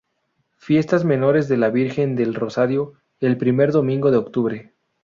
Fiestas 0.57 1.05
menores 1.05 1.47
de 1.47 1.57
la 1.57 1.69
Virgen 1.69 2.15
del 2.15 2.33
Rosario, 2.33 2.93
el 3.19 3.37
primer 3.37 3.71
domingo 3.71 4.09
de 4.09 4.17
octubre. 4.17 4.73